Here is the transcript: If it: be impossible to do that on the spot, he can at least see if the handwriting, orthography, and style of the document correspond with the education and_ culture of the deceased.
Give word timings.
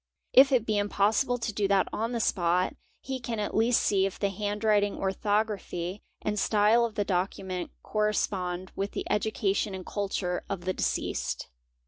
If 0.33 0.51
it: 0.51 0.65
be 0.65 0.79
impossible 0.79 1.37
to 1.37 1.53
do 1.53 1.67
that 1.67 1.87
on 1.93 2.11
the 2.11 2.19
spot, 2.19 2.73
he 3.01 3.19
can 3.19 3.39
at 3.39 3.55
least 3.55 3.83
see 3.83 4.07
if 4.07 4.17
the 4.17 4.29
handwriting, 4.29 4.97
orthography, 4.97 6.01
and 6.23 6.39
style 6.39 6.85
of 6.85 6.95
the 6.95 7.05
document 7.05 7.69
correspond 7.83 8.71
with 8.75 8.93
the 8.93 9.05
education 9.11 9.75
and_ 9.75 9.85
culture 9.93 10.43
of 10.49 10.61
the 10.65 10.73
deceased. 10.73 11.49